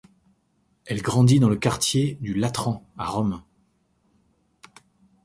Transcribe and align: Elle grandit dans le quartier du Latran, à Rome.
Elle 0.87 1.03
grandit 1.03 1.39
dans 1.39 1.47
le 1.47 1.57
quartier 1.57 2.17
du 2.21 2.33
Latran, 2.33 2.83
à 2.97 3.05
Rome. 3.05 3.43